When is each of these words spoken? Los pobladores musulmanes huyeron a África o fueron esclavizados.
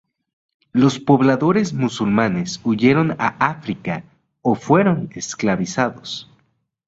Los 0.71 0.97
pobladores 0.99 1.73
musulmanes 1.73 2.59
huyeron 2.63 3.15
a 3.19 3.35
África 3.51 4.03
o 4.41 4.55
fueron 4.55 5.11
esclavizados. 5.13 6.27